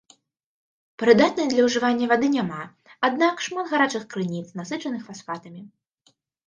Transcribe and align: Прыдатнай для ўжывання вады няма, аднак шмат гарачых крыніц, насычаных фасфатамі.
Прыдатнай 1.03 1.47
для 1.51 1.61
ўжывання 1.67 2.05
вады 2.13 2.27
няма, 2.37 2.61
аднак 3.09 3.35
шмат 3.49 3.65
гарачых 3.75 4.03
крыніц, 4.17 4.47
насычаных 4.63 5.01
фасфатамі. 5.13 5.61